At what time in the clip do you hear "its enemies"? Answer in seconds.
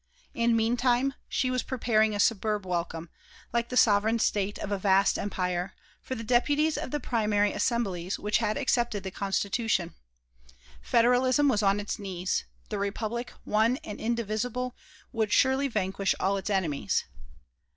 16.35-17.05